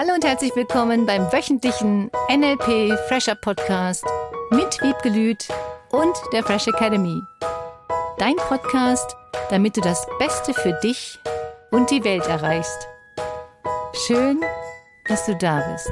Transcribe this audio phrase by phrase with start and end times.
[0.00, 4.04] Hallo und herzlich willkommen beim wöchentlichen NLP Fresher Podcast
[4.52, 5.48] mit Wiebgelüt
[5.90, 7.20] und der Fresh Academy.
[8.16, 9.16] Dein Podcast,
[9.50, 11.18] damit du das Beste für dich
[11.72, 12.86] und die Welt erreichst.
[14.06, 14.40] Schön,
[15.08, 15.90] dass du da bist.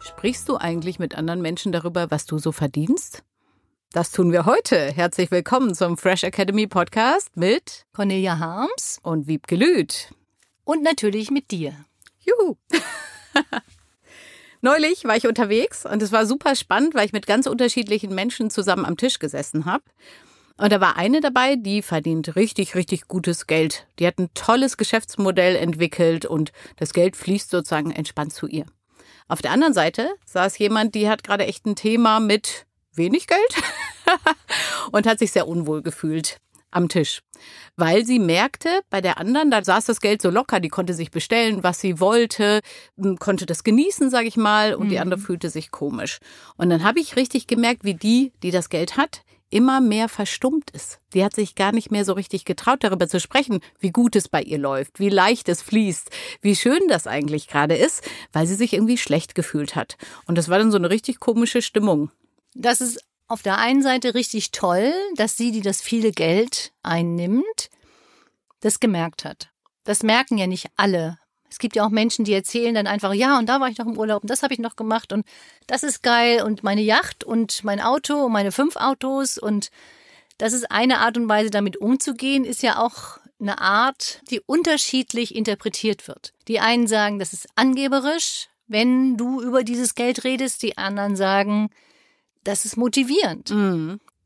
[0.00, 3.22] Sprichst du eigentlich mit anderen Menschen darüber, was du so verdienst?
[3.94, 4.90] Das tun wir heute.
[4.92, 10.12] Herzlich willkommen zum Fresh Academy Podcast mit Cornelia Harms und Wiebke Lüth.
[10.64, 11.76] und natürlich mit dir.
[12.18, 12.56] Juhu!
[14.60, 18.50] Neulich war ich unterwegs und es war super spannend, weil ich mit ganz unterschiedlichen Menschen
[18.50, 19.84] zusammen am Tisch gesessen habe.
[20.56, 23.86] Und da war eine dabei, die verdient richtig, richtig gutes Geld.
[24.00, 28.66] Die hat ein tolles Geschäftsmodell entwickelt und das Geld fließt sozusagen entspannt zu ihr.
[29.28, 32.66] Auf der anderen Seite saß jemand, die hat gerade echt ein Thema mit
[32.96, 33.54] wenig Geld
[34.92, 36.38] und hat sich sehr unwohl gefühlt
[36.74, 37.22] am Tisch,
[37.76, 41.10] weil sie merkte, bei der anderen, da saß das Geld so locker, die konnte sich
[41.10, 42.60] bestellen, was sie wollte,
[43.20, 46.18] konnte das genießen, sage ich mal, und die andere fühlte sich komisch.
[46.56, 50.70] Und dann habe ich richtig gemerkt, wie die, die das Geld hat, immer mehr verstummt
[50.72, 50.98] ist.
[51.12, 54.28] Die hat sich gar nicht mehr so richtig getraut, darüber zu sprechen, wie gut es
[54.28, 58.02] bei ihr läuft, wie leicht es fließt, wie schön das eigentlich gerade ist,
[58.32, 59.96] weil sie sich irgendwie schlecht gefühlt hat.
[60.26, 62.10] Und das war dann so eine richtig komische Stimmung.
[62.54, 67.70] Das ist auf der einen Seite richtig toll, dass sie, die das viele Geld einnimmt,
[68.60, 69.50] das gemerkt hat.
[69.84, 71.18] Das merken ja nicht alle.
[71.50, 73.86] Es gibt ja auch Menschen, die erzählen dann einfach, ja, und da war ich noch
[73.86, 75.24] im Urlaub und das habe ich noch gemacht und
[75.68, 79.70] das ist geil und meine Yacht und mein Auto und meine fünf Autos und
[80.38, 85.34] das ist eine Art und Weise, damit umzugehen, ist ja auch eine Art, die unterschiedlich
[85.34, 86.32] interpretiert wird.
[86.48, 91.70] Die einen sagen, das ist angeberisch, wenn du über dieses Geld redest, die anderen sagen,
[92.44, 93.50] das ist motivierend.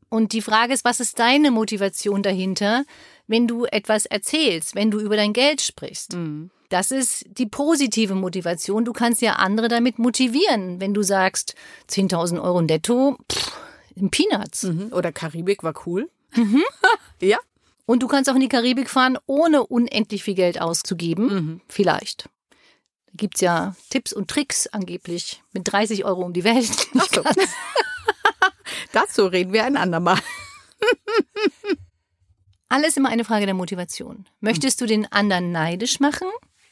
[0.09, 2.83] Und die Frage ist, was ist deine Motivation dahinter,
[3.27, 6.13] wenn du etwas erzählst, wenn du über dein Geld sprichst?
[6.69, 8.85] Das ist die positive Motivation.
[8.85, 11.55] Du kannst ja andere damit motivieren, wenn du sagst,
[11.89, 13.51] 10.000 Euro netto, pff,
[13.95, 14.63] in Peanuts.
[14.63, 14.93] Mhm.
[14.93, 16.09] Oder Karibik war cool.
[17.21, 17.37] ja.
[17.85, 21.29] Und du kannst auch in die Karibik fahren, ohne unendlich viel Geld auszugeben.
[21.67, 22.29] Vielleicht.
[23.07, 26.69] Da gibt's ja Tipps und Tricks angeblich mit 30 Euro um die Welt.
[26.93, 27.23] Nicht so.
[28.91, 30.19] Dazu reden wir ein andermal.
[32.69, 34.25] Alles immer eine Frage der Motivation.
[34.41, 36.27] Möchtest du den anderen neidisch machen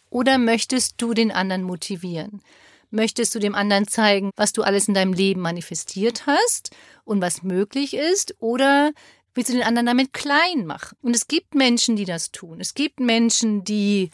[0.10, 2.42] oder möchtest du den anderen motivieren?
[2.90, 6.70] Möchtest du dem anderen zeigen, was du alles in deinem Leben manifestiert hast
[7.04, 8.36] und was möglich ist?
[8.40, 8.92] Oder
[9.34, 10.98] willst du den anderen damit klein machen?
[11.02, 12.62] Und es gibt Menschen, die das tun.
[12.62, 14.12] Es gibt Menschen, die,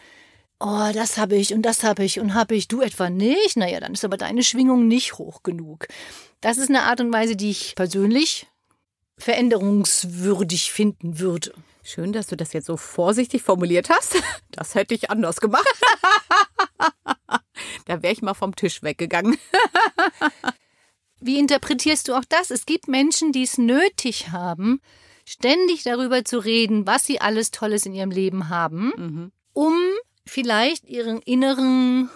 [0.63, 3.57] oh, das habe ich und das habe ich und habe ich, du etwa nicht?
[3.57, 5.88] Naja, dann ist aber deine Schwingung nicht hoch genug.
[6.41, 8.47] Das ist eine Art und Weise, die ich persönlich
[9.18, 11.53] veränderungswürdig finden würde.
[11.84, 14.16] Schön, dass du das jetzt so vorsichtig formuliert hast.
[14.56, 15.68] Das hätte ich anders gemacht.
[17.85, 19.35] da wäre ich mal vom Tisch weggegangen.
[21.19, 22.52] Wie interpretierst du auch das?
[22.52, 24.79] Es gibt Menschen, die es nötig haben,
[25.25, 29.31] ständig darüber zu reden, was sie alles Tolles in ihrem Leben haben, um
[30.25, 32.09] vielleicht ihren inneren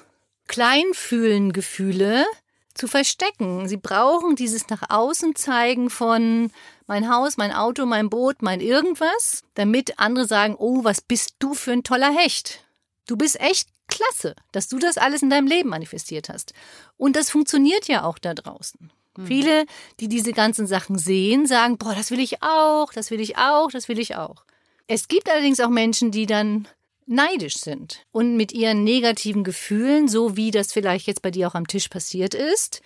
[0.47, 2.25] Kleinfühlen-Gefühle
[2.73, 3.67] zu verstecken.
[3.67, 6.51] Sie brauchen dieses nach außen zeigen von
[6.85, 11.53] mein Haus, mein Auto, mein Boot, mein irgendwas, damit andere sagen, oh, was bist du
[11.53, 12.63] für ein toller Hecht.
[13.07, 16.53] Du bist echt klasse, dass du das alles in deinem Leben manifestiert hast.
[16.97, 18.91] Und das funktioniert ja auch da draußen.
[19.25, 19.65] Viele,
[19.99, 23.71] die diese ganzen Sachen sehen, sagen, boah, das will ich auch, das will ich auch,
[23.71, 24.43] das will ich auch.
[24.85, 26.67] Es gibt allerdings auch Menschen, die dann
[27.07, 31.55] neidisch sind und mit ihren negativen Gefühlen, so wie das vielleicht jetzt bei dir auch
[31.55, 32.81] am Tisch passiert ist,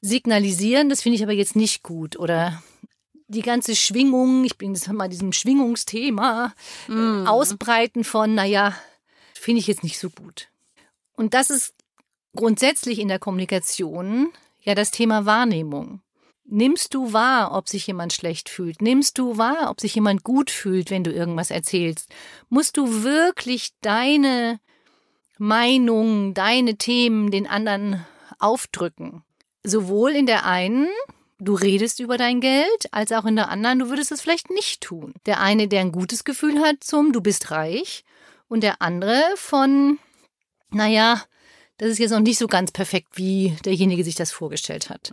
[0.00, 2.62] signalisieren, das finde ich aber jetzt nicht gut oder
[3.28, 6.54] die ganze Schwingung, ich bin jetzt mal diesem Schwingungsthema,
[6.88, 8.74] äh, ausbreiten von, naja,
[9.34, 10.48] finde ich jetzt nicht so gut.
[11.14, 11.74] Und das ist
[12.34, 16.00] grundsätzlich in der Kommunikation ja das Thema Wahrnehmung.
[16.50, 18.80] Nimmst du wahr, ob sich jemand schlecht fühlt?
[18.80, 22.08] Nimmst du wahr, ob sich jemand gut fühlt, wenn du irgendwas erzählst?
[22.48, 24.58] Musst du wirklich deine
[25.36, 28.02] Meinung, deine Themen den anderen
[28.38, 29.24] aufdrücken?
[29.62, 30.88] Sowohl in der einen,
[31.38, 34.80] du redest über dein Geld, als auch in der anderen, du würdest es vielleicht nicht
[34.80, 35.12] tun.
[35.26, 38.04] Der eine, der ein gutes Gefühl hat zum, du bist reich,
[38.48, 39.98] und der andere von,
[40.70, 41.22] naja,
[41.76, 45.12] das ist jetzt noch nicht so ganz perfekt, wie derjenige sich das vorgestellt hat.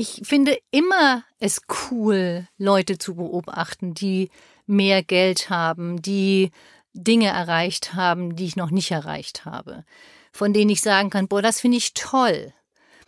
[0.00, 4.30] Ich finde immer es cool, Leute zu beobachten, die
[4.64, 6.52] mehr Geld haben, die
[6.92, 9.84] Dinge erreicht haben, die ich noch nicht erreicht habe,
[10.30, 12.54] von denen ich sagen kann, boah, das finde ich toll.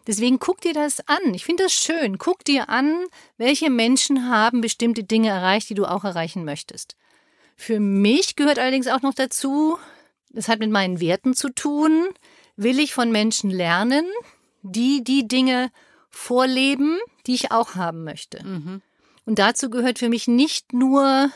[0.09, 1.33] Deswegen guck dir das an.
[1.33, 2.19] Ich finde das schön.
[2.19, 3.05] Guck dir an,
[3.37, 6.97] welche Menschen haben bestimmte Dinge erreicht, die du auch erreichen möchtest.
[7.55, 9.79] Für mich gehört allerdings auch noch dazu,
[10.31, 12.09] das hat mit meinen Werten zu tun,
[12.57, 14.07] will ich von Menschen lernen,
[14.63, 15.71] die die Dinge
[16.11, 18.45] vorleben, die ich auch haben möchte.
[18.45, 18.83] Mhm.
[19.25, 21.31] Und dazu gehört für mich nicht nur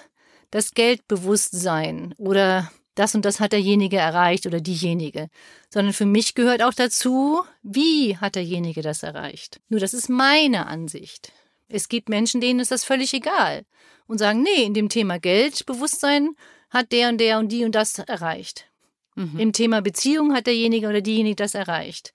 [0.50, 5.28] das Geldbewusstsein oder das und das hat derjenige erreicht oder diejenige,
[5.68, 9.60] sondern für mich gehört auch dazu, wie hat derjenige das erreicht.
[9.68, 11.32] Nur das ist meine Ansicht.
[11.68, 13.64] Es gibt Menschen, denen ist das völlig egal
[14.06, 16.36] und sagen, nee, in dem Thema Geldbewusstsein
[16.70, 18.70] hat der und der und die und das erreicht.
[19.16, 19.38] Mhm.
[19.38, 22.12] Im Thema Beziehung hat derjenige oder diejenige das erreicht.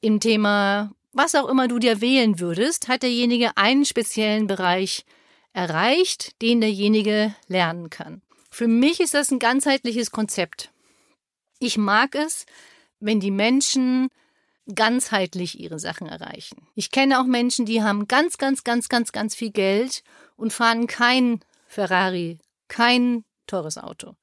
[0.00, 5.04] Im Thema was auch immer du dir wählen würdest, hat derjenige einen speziellen Bereich
[5.52, 8.22] erreicht, den derjenige lernen kann.
[8.50, 10.70] Für mich ist das ein ganzheitliches Konzept.
[11.58, 12.46] Ich mag es,
[13.00, 14.08] wenn die Menschen
[14.74, 16.66] ganzheitlich ihre Sachen erreichen.
[16.74, 20.02] Ich kenne auch Menschen, die haben ganz, ganz, ganz, ganz, ganz viel Geld
[20.36, 22.38] und fahren kein Ferrari,
[22.68, 24.14] kein teures Auto.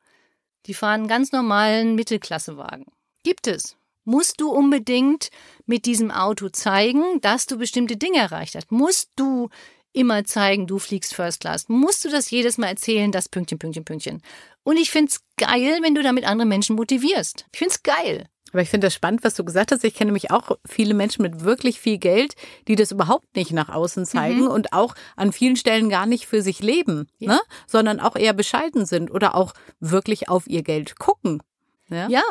[0.67, 2.85] Die fahren ganz normalen Mittelklassewagen.
[3.23, 3.75] Gibt es.
[4.05, 5.29] Musst du unbedingt
[5.65, 8.71] mit diesem Auto zeigen, dass du bestimmte Dinge erreicht hast?
[8.71, 9.49] Musst du
[9.93, 11.67] immer zeigen, du fliegst First Class?
[11.69, 14.21] Musst du das jedes Mal erzählen, das Pünktchen, Pünktchen, Pünktchen?
[14.63, 17.45] Und ich find's geil, wenn du damit andere Menschen motivierst.
[17.51, 18.25] Ich find's geil.
[18.51, 19.83] Aber ich finde das spannend, was du gesagt hast.
[19.83, 22.35] Ich kenne nämlich auch viele Menschen mit wirklich viel Geld,
[22.69, 24.47] die das überhaupt nicht nach außen zeigen Mhm.
[24.47, 27.33] und auch an vielen Stellen gar nicht für sich leben, Ja.
[27.33, 27.41] ne?
[27.67, 31.41] sondern auch eher bescheiden sind oder auch wirklich auf ihr Geld gucken.
[31.89, 32.07] Ja?
[32.07, 32.23] Ja,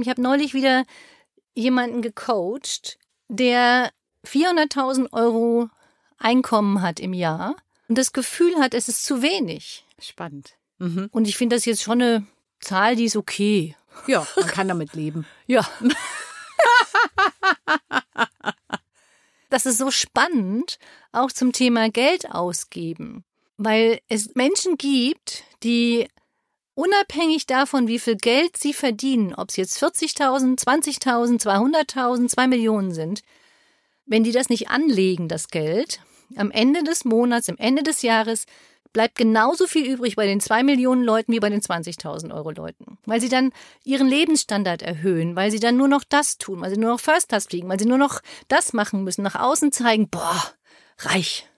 [0.00, 0.84] ich habe neulich wieder
[1.56, 2.98] jemanden gecoacht,
[3.28, 3.90] der
[4.24, 5.68] 400.000 Euro
[6.18, 7.56] Einkommen hat im Jahr
[7.88, 9.84] und das Gefühl hat, es ist zu wenig.
[9.98, 10.54] Spannend.
[10.78, 11.08] Mhm.
[11.12, 12.26] Und ich finde das jetzt schon eine
[12.60, 13.76] Zahl, die ist okay.
[14.06, 15.26] Ja, man kann damit leben.
[15.46, 15.68] Ja.
[19.50, 20.78] das ist so spannend,
[21.12, 23.24] auch zum Thema Geld ausgeben,
[23.56, 26.08] weil es Menschen gibt, die
[26.76, 32.94] unabhängig davon, wie viel Geld sie verdienen, ob es jetzt 40.000, 20.000, 200.000, 2 Millionen
[32.94, 33.22] sind,
[34.04, 36.00] wenn die das nicht anlegen, das Geld,
[36.36, 38.46] am Ende des Monats, am Ende des Jahres
[38.92, 42.98] bleibt genauso viel übrig bei den 2 Millionen Leuten wie bei den 20.000 Euro Leuten.
[43.04, 43.52] Weil sie dann
[43.84, 47.28] ihren Lebensstandard erhöhen, weil sie dann nur noch das tun, weil sie nur noch First
[47.28, 50.42] Class fliegen, weil sie nur noch das machen müssen, nach außen zeigen, boah,
[50.98, 51.48] reich.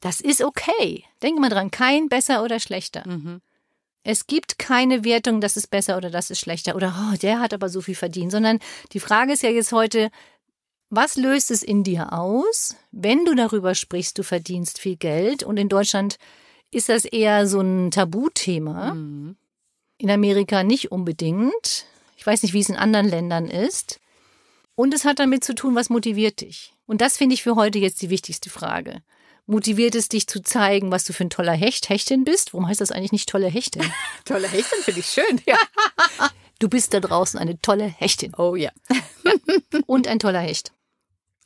[0.00, 1.04] Das ist okay.
[1.22, 3.06] Denke mal dran, kein besser oder schlechter.
[3.06, 3.42] Mhm.
[4.04, 7.54] Es gibt keine Wertung, das ist besser oder das ist schlechter oder oh, der hat
[7.54, 8.58] aber so viel verdient, sondern
[8.92, 10.10] die Frage ist ja jetzt heute,
[10.90, 15.56] was löst es in dir aus, wenn du darüber sprichst, du verdienst viel Geld und
[15.56, 16.18] in Deutschland
[16.70, 18.94] ist das eher so ein Tabuthema.
[18.94, 19.36] Mhm.
[19.98, 21.86] In Amerika nicht unbedingt.
[22.16, 24.00] Ich weiß nicht, wie es in anderen Ländern ist.
[24.74, 26.74] Und es hat damit zu tun, was motiviert dich.
[26.86, 29.02] Und das finde ich für heute jetzt die wichtigste Frage.
[29.46, 32.52] Motiviert es dich zu zeigen, was du für ein toller Hecht, Hechtin bist?
[32.54, 33.82] Warum heißt das eigentlich nicht tolle Hechtin?
[34.24, 35.40] Tolle Hechtin finde ich schön.
[35.46, 35.56] Ja.
[36.58, 38.70] Du bist da draußen eine tolle Hechtin Oh ja.
[39.86, 40.70] und ein toller Hecht.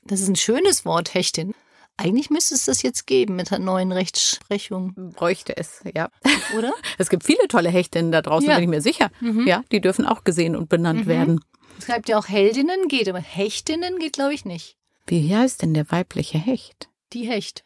[0.04, 1.54] Das ist ein schönes Wort, Hechtin.
[1.96, 6.10] Eigentlich müsste es das jetzt geben mit der neuen Rechtsprechung, Bräuchte es, ja.
[6.54, 6.74] oder?
[6.98, 8.56] Es gibt viele tolle Hechtinnen da draußen, Ja.
[8.56, 9.10] bin ich mir sicher.
[9.46, 11.40] Ja, die dürfen auch gesehen und benannt werden.
[11.78, 14.76] Es schreibt ja auch Heldinnen geht, aber Hechtinnen geht, glaube ich, nicht.
[15.06, 16.90] Wie heißt denn der weibliche Hecht?
[17.14, 17.64] Die Hecht.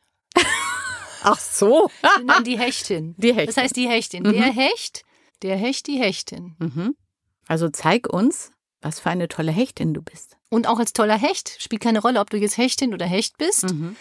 [1.23, 1.91] Ach so.
[2.25, 3.15] Nein, die Hechtin.
[3.19, 3.47] Die Hechtin.
[3.47, 4.25] Das heißt die Hechtin.
[4.25, 5.03] Der Hecht,
[5.43, 6.57] der Hecht, die Hechtin.
[6.59, 6.97] Mhm.
[7.47, 10.37] Also zeig uns, was für eine tolle Hechtin du bist.
[10.49, 13.65] Und auch als toller Hecht spielt keine Rolle, ob du jetzt Hechtin oder Hecht bist.
[13.65, 13.97] Mhm.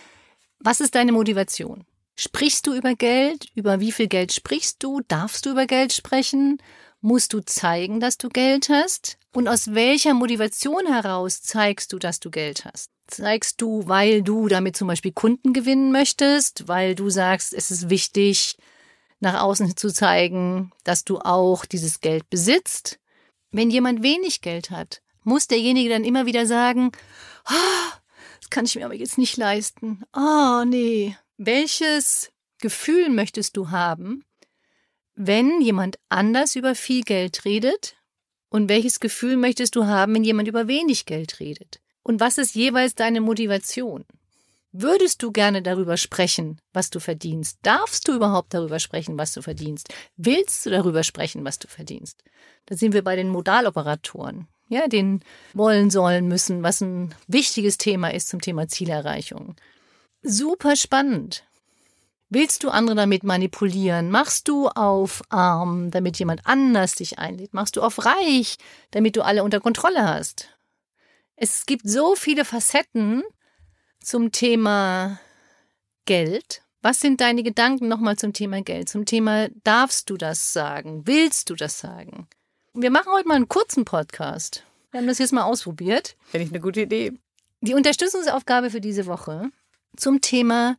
[0.60, 1.86] Was ist deine Motivation?
[2.16, 3.48] Sprichst du über Geld?
[3.56, 5.02] Über wie viel Geld sprichst du?
[5.08, 6.62] Darfst du über Geld sprechen?
[7.02, 9.18] Musst du zeigen, dass du Geld hast?
[9.34, 12.92] Und aus welcher Motivation heraus zeigst du, dass du Geld hast?
[13.10, 17.90] Zeigst du, weil du damit zum Beispiel Kunden gewinnen möchtest, weil du sagst, es ist
[17.90, 18.58] wichtig,
[19.20, 23.00] nach außen zu zeigen, dass du auch dieses Geld besitzt?
[23.52, 26.92] Wenn jemand wenig Geld hat, muss derjenige dann immer wieder sagen,
[27.46, 28.00] ah,
[28.40, 30.04] das kann ich mir aber jetzt nicht leisten.
[30.16, 31.18] Oh, nee.
[31.38, 34.24] Welches Gefühl möchtest du haben,
[35.16, 37.96] wenn jemand anders über viel Geld redet?
[38.52, 41.82] Und welches Gefühl möchtest du haben, wenn jemand über wenig Geld redet?
[42.04, 44.06] Und was ist jeweils deine Motivation?
[44.72, 47.58] Würdest du gerne darüber sprechen, was du verdienst?
[47.64, 49.92] Darfst du überhaupt darüber sprechen, was du verdienst?
[50.16, 52.24] Willst du darüber sprechen, was du verdienst?
[52.68, 55.24] Da sind wir bei den Modaloperatoren, ja, den
[55.56, 59.56] wollen, sollen, müssen, was ein wichtiges Thema ist zum Thema Zielerreichung.
[60.22, 61.44] Super spannend.
[62.30, 64.12] Willst du andere damit manipulieren?
[64.12, 67.56] Machst du auf arm, damit jemand anders dich einlädt?
[67.56, 68.58] Machst du auf reich,
[68.92, 70.50] damit du alle unter Kontrolle hast?
[71.42, 73.24] Es gibt so viele Facetten
[74.02, 75.22] zum Thema
[76.04, 78.90] Geld Was sind deine Gedanken nochmal zum Thema Geld?
[78.90, 81.08] Zum Thema, darfst du das sagen?
[81.08, 82.28] Willst du das sagen?
[82.74, 84.66] Wir machen heute mal einen kurzen Podcast.
[84.92, 86.18] Wir haben das jetzt mal ausprobiert.
[86.26, 87.14] Finde ich eine gute Idee.
[87.62, 89.50] Die Unterstützungsaufgabe für diese Woche
[89.96, 90.78] zum Thema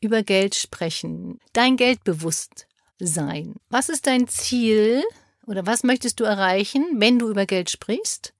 [0.00, 1.40] über Geld sprechen.
[1.52, 3.56] Dein Geldbewusstsein.
[3.68, 5.02] Was ist dein Ziel
[5.44, 8.32] oder was möchtest du erreichen, wenn du über Geld sprichst?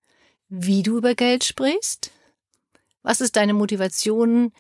[0.55, 2.11] Wie du über Geld sprichst?
[3.03, 4.53] Was ist deine Motivation,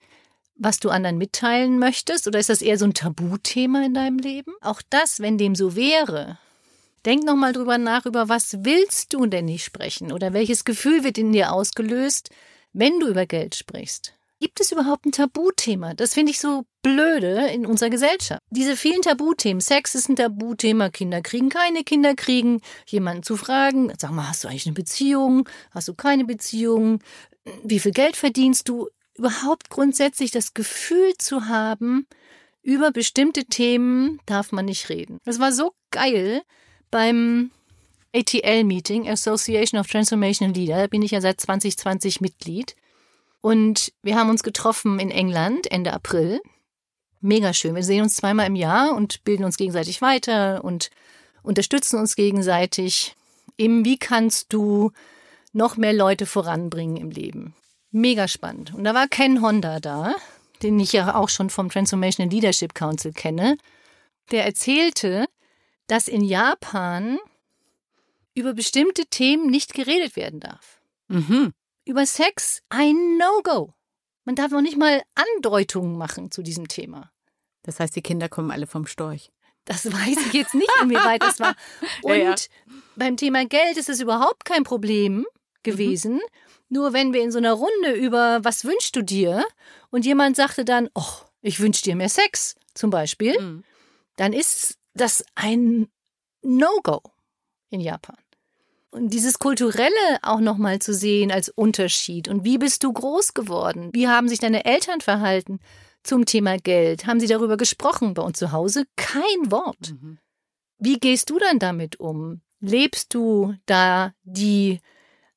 [0.55, 2.27] was du anderen mitteilen möchtest?
[2.27, 4.55] Oder ist das eher so ein Tabuthema in deinem Leben?
[4.63, 6.39] Auch das, wenn dem so wäre,
[7.05, 10.13] denk nochmal drüber nach, über was willst du denn nicht sprechen?
[10.13, 12.31] Oder welches Gefühl wird in dir ausgelöst,
[12.73, 14.15] wenn du über Geld sprichst?
[14.43, 15.95] Gibt es überhaupt ein Tabuthema?
[15.95, 18.41] Das finde ich so blöde in unserer Gesellschaft.
[18.51, 19.61] Diese vielen Tabuthemen.
[19.61, 24.43] Sex ist ein Tabuthema, Kinder kriegen keine Kinder kriegen, jemanden zu fragen, sag mal, hast
[24.43, 25.49] du eigentlich eine Beziehung?
[25.71, 26.99] Hast du keine Beziehung?
[27.63, 28.89] Wie viel Geld verdienst du?
[29.15, 32.09] Überhaupt grundsätzlich das Gefühl zu haben,
[32.63, 35.19] über bestimmte Themen darf man nicht reden.
[35.25, 36.43] Das war so geil
[36.91, 37.53] beim
[38.13, 42.75] ATL-Meeting, Association of Transformational Leader, bin ich ja seit 2020 Mitglied.
[43.43, 46.41] Und wir haben uns getroffen in England Ende April.
[47.21, 47.75] Mega schön.
[47.75, 50.91] Wir sehen uns zweimal im Jahr und bilden uns gegenseitig weiter und
[51.43, 53.17] unterstützen uns gegenseitig.
[53.57, 54.93] Im Wie kannst du
[55.53, 57.55] noch mehr Leute voranbringen im Leben?
[57.91, 58.73] Mega spannend.
[58.75, 60.15] Und da war Ken Honda da,
[60.63, 63.59] den ich ja auch schon vom Transformational Leadership Council kenne.
[64.31, 65.27] Der erzählte,
[65.89, 67.19] dass in Japan
[68.35, 70.81] über bestimmte Themen nicht geredet werden darf.
[71.09, 71.53] Mhm
[71.85, 73.75] über Sex ein No-Go.
[74.25, 77.11] Man darf noch nicht mal Andeutungen machen zu diesem Thema.
[77.62, 79.31] Das heißt, die Kinder kommen alle vom Storch.
[79.65, 81.55] Das weiß ich jetzt nicht, inwieweit das war.
[82.03, 82.35] Und ja, ja.
[82.97, 85.25] beim Thema Geld ist es überhaupt kein Problem
[85.62, 86.15] gewesen.
[86.15, 86.21] Mhm.
[86.69, 89.45] Nur wenn wir in so einer Runde über was wünschst du dir
[89.91, 93.65] und jemand sagte dann, oh, ich wünsche dir mehr Sex zum Beispiel, mhm.
[94.17, 95.89] dann ist das ein
[96.43, 97.03] No-Go
[97.71, 98.17] in Japan.
[98.93, 102.29] Und dieses Kulturelle auch nochmal zu sehen als Unterschied.
[102.29, 103.89] Und wie bist du groß geworden?
[103.95, 105.61] Wie haben sich deine Eltern verhalten
[106.03, 107.07] zum Thema Geld?
[107.07, 108.13] Haben sie darüber gesprochen?
[108.13, 109.93] Bei uns zu Hause kein Wort.
[109.93, 110.19] Mhm.
[110.79, 112.43] Wie gehst du dann damit um?
[112.61, 114.81] Lebst du da die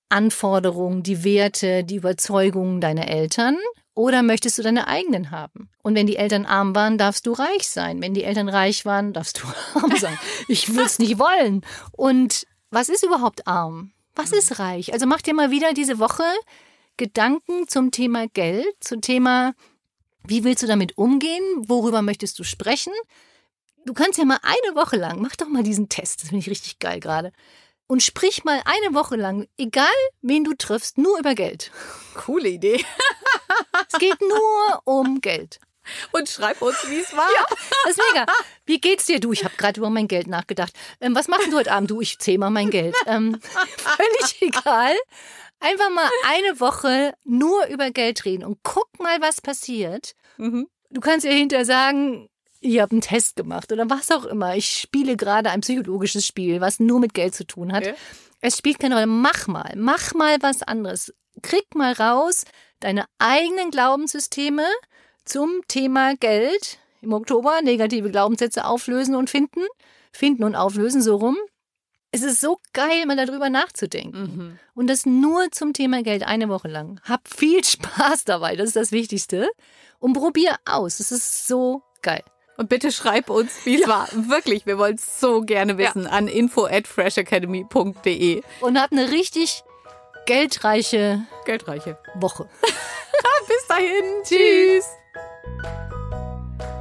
[0.09, 3.55] Anforderungen, die Werte, die Überzeugungen deiner Eltern?
[3.93, 5.69] Oder möchtest du deine eigenen haben?
[5.81, 8.01] Und wenn die Eltern arm waren, darfst du reich sein.
[8.01, 9.47] Wenn die Eltern reich waren, darfst du
[9.79, 10.19] arm sein.
[10.49, 11.61] Ich würde es nicht wollen.
[11.93, 13.93] Und was ist überhaupt arm?
[14.15, 14.91] Was ist reich?
[14.91, 16.25] Also mach dir mal wieder diese Woche
[16.97, 19.53] Gedanken zum Thema Geld, zum Thema,
[20.27, 21.41] wie willst du damit umgehen?
[21.69, 22.91] Worüber möchtest du sprechen?
[23.85, 26.49] Du kannst ja mal eine Woche lang, mach doch mal diesen Test, das finde ich
[26.49, 27.31] richtig geil gerade.
[27.87, 29.87] Und sprich mal eine Woche lang, egal
[30.21, 31.71] wen du triffst, nur über Geld.
[32.13, 32.83] Coole Idee.
[33.89, 35.59] es geht nur um Geld.
[36.11, 37.27] Und schreib uns, wie es war.
[37.35, 37.45] Ja,
[37.85, 38.25] das ist mega.
[38.65, 39.19] Wie geht's dir?
[39.19, 40.73] Du, ich habe gerade über mein Geld nachgedacht.
[40.99, 41.91] Ähm, was machst du heute Abend?
[41.91, 42.95] Du, ich zähle mal mein Geld.
[43.05, 43.39] Ähm,
[43.77, 44.95] völlig egal.
[45.59, 50.15] Einfach mal eine Woche nur über Geld reden und guck mal, was passiert.
[50.37, 50.67] Mhm.
[50.89, 52.29] Du kannst ja hinterher sagen,
[52.61, 54.55] ich habe einen Test gemacht oder was auch immer.
[54.55, 57.83] Ich spiele gerade ein psychologisches Spiel, was nur mit Geld zu tun hat.
[57.83, 57.95] Okay.
[58.41, 59.07] Es spielt keine Rolle.
[59.07, 61.13] Mach mal, mach mal was anderes.
[61.41, 62.45] Krieg mal raus
[62.79, 64.65] deine eigenen Glaubenssysteme
[65.25, 67.61] zum Thema Geld im Oktober.
[67.61, 69.61] Negative Glaubenssätze auflösen und finden.
[70.11, 71.37] Finden und auflösen, so rum.
[72.11, 74.21] Es ist so geil, mal darüber nachzudenken.
[74.21, 74.59] Mhm.
[74.73, 77.01] Und das nur zum Thema Geld eine Woche lang.
[77.03, 79.49] Hab viel Spaß dabei, das ist das Wichtigste.
[79.99, 80.99] Und probier aus.
[80.99, 82.23] Es ist so geil.
[82.57, 83.87] Und bitte schreib uns, wie es ja.
[83.89, 84.07] war.
[84.13, 86.09] Wirklich, wir wollen es so gerne wissen ja.
[86.09, 88.43] an info at freshacademy.de.
[88.61, 89.63] Und hab eine richtig
[90.25, 92.47] geldreiche, geldreiche Woche.
[93.47, 94.03] Bis dahin.
[94.23, 94.85] Tschüss.